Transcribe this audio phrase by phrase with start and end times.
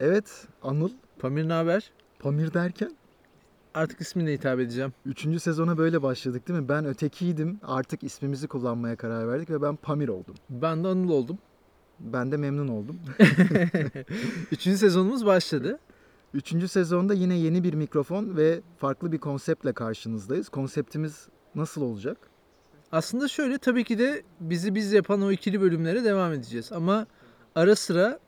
[0.00, 1.90] Evet Anıl Pamir ne haber?
[2.18, 2.90] Pamir derken
[3.74, 4.92] Artık isminle hitap edeceğim.
[5.06, 6.68] Üçüncü sezona böyle başladık değil mi?
[6.68, 10.34] Ben ötekiydim artık ismimizi kullanmaya karar verdik ve ben Pamir oldum.
[10.50, 11.38] Ben de Anıl oldum.
[12.00, 13.00] Ben de memnun oldum.
[14.52, 15.78] Üçüncü sezonumuz başladı.
[16.34, 20.48] Üçüncü sezonda yine yeni bir mikrofon ve farklı bir konseptle karşınızdayız.
[20.48, 22.16] Konseptimiz nasıl olacak?
[22.92, 26.72] Aslında şöyle tabii ki de bizi biz yapan o ikili bölümlere devam edeceğiz.
[26.72, 27.06] Ama
[27.54, 28.18] ara sıra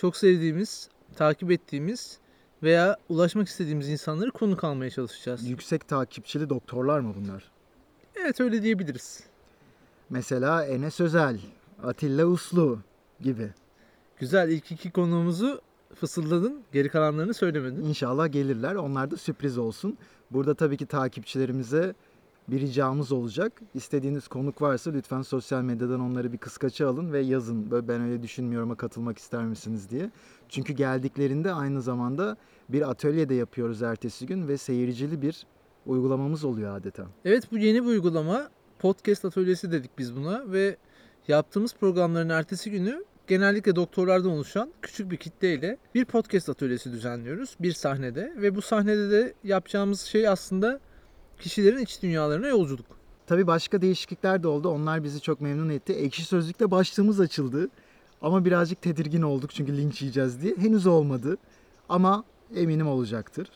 [0.00, 2.18] çok sevdiğimiz, takip ettiğimiz
[2.62, 5.48] veya ulaşmak istediğimiz insanları konuk almaya çalışacağız.
[5.48, 7.50] Yüksek takipçili doktorlar mı bunlar?
[8.16, 9.22] Evet öyle diyebiliriz.
[10.10, 11.40] Mesela Enes Özel,
[11.82, 12.78] Atilla Uslu
[13.20, 13.50] gibi.
[14.18, 15.60] Güzel ilk iki konuğumuzu
[15.94, 16.62] fısıldadın.
[16.72, 17.84] Geri kalanlarını söylemedin.
[17.84, 18.74] İnşallah gelirler.
[18.74, 19.98] Onlar da sürpriz olsun.
[20.30, 21.94] Burada tabii ki takipçilerimize
[22.50, 23.52] bir ricamız olacak.
[23.74, 27.70] İstediğiniz konuk varsa lütfen sosyal medyadan onları bir kıskaça alın ve yazın.
[27.70, 30.10] Böyle ben öyle düşünmüyorum'a katılmak ister misiniz diye.
[30.48, 32.36] Çünkü geldiklerinde aynı zamanda
[32.68, 35.46] bir atölyede yapıyoruz ertesi gün ve seyircili bir
[35.86, 37.06] uygulamamız oluyor adeta.
[37.24, 38.48] Evet bu yeni bir uygulama.
[38.78, 40.76] Podcast atölyesi dedik biz buna ve
[41.28, 47.72] yaptığımız programların ertesi günü genellikle doktorlardan oluşan küçük bir kitleyle bir podcast atölyesi düzenliyoruz bir
[47.72, 50.80] sahnede ve bu sahnede de yapacağımız şey aslında
[51.40, 52.86] kişilerin iç dünyalarına yolculuk.
[53.26, 54.68] Tabii başka değişiklikler de oldu.
[54.68, 55.92] Onlar bizi çok memnun etti.
[55.92, 57.68] Ekşi Sözlük'te başlığımız açıldı.
[58.22, 60.56] Ama birazcık tedirgin olduk çünkü linç yiyeceğiz diye.
[60.56, 61.36] Henüz olmadı.
[61.88, 62.24] Ama
[62.56, 63.50] eminim olacaktır.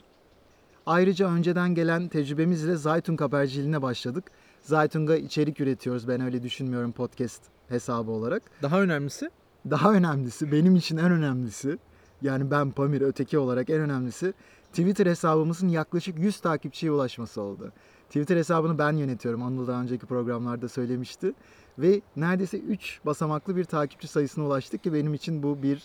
[0.87, 4.25] Ayrıca önceden gelen tecrübemizle Zaytun haberciliğine başladık.
[4.63, 6.09] Zaytun'ga içerik üretiyoruz.
[6.09, 8.43] Ben öyle düşünmüyorum podcast hesabı olarak.
[8.63, 9.31] Daha önemlisi
[9.71, 11.79] Daha önemlisi, benim için en önemlisi,
[12.23, 14.35] yani ben Pamir öteki olarak en önemlisi
[14.75, 17.73] Twitter hesabımızın yaklaşık 100 takipçiye ulaşması oldu.
[18.07, 19.43] Twitter hesabını ben yönetiyorum.
[19.43, 21.33] Anıl daha önceki programlarda söylemişti.
[21.79, 25.83] Ve neredeyse 3 basamaklı bir takipçi sayısına ulaştık ki benim için bu bir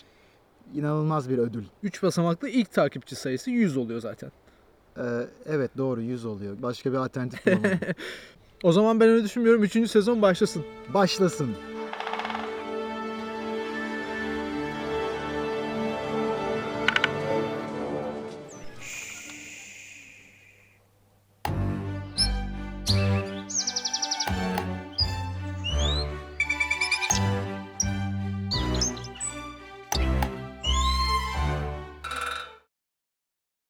[0.74, 1.64] inanılmaz bir ödül.
[1.82, 4.32] 3 basamaklı ilk takipçi sayısı 100 oluyor zaten.
[4.98, 5.02] Ee,
[5.46, 6.62] evet doğru 100 oluyor.
[6.62, 7.78] Başka bir alternatif bulamadım.
[8.62, 9.62] O zaman ben öyle düşünmüyorum.
[9.62, 9.90] 3.
[9.90, 10.64] sezon başlasın.
[10.94, 11.50] Başlasın.